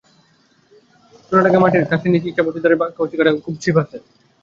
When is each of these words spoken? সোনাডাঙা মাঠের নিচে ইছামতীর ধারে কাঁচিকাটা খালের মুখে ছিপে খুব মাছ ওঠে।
সোনাডাঙা 1.25 1.59
মাঠের 1.63 1.83
নিচে 2.13 2.27
ইছামতীর 2.29 2.63
ধারে 2.63 2.75
কাঁচিকাটা 2.97 3.29
খালের 3.29 3.35
মুখে 3.35 3.61
ছিপে 3.63 3.73
খুব 3.73 3.75
মাছ 3.77 3.87
ওঠে। 3.87 3.97